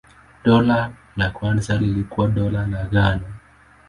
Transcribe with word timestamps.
Dola 0.43 0.93
la 1.17 1.29
kwanza 1.31 1.77
lilikuwa 1.77 2.27
Dola 2.27 2.67
la 2.67 2.83
Ghana. 2.83 3.27